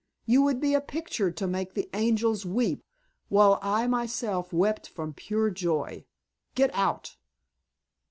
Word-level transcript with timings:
You 0.25 0.41
would 0.41 0.59
be 0.59 0.73
a 0.73 0.81
picture 0.81 1.29
to 1.29 1.45
make 1.45 1.75
the 1.75 1.87
angels 1.93 2.43
weep, 2.43 2.83
while 3.29 3.59
I 3.61 3.85
myself 3.85 4.51
wept 4.51 4.89
from 4.89 5.13
pure 5.13 5.51
joy. 5.51 6.05
Get 6.55 6.73
out." 6.73 7.17